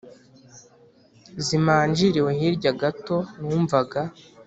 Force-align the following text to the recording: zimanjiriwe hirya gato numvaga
zimanjiriwe 1.45 2.31
hirya 2.39 2.71
gato 2.81 3.17
numvaga 3.37 4.01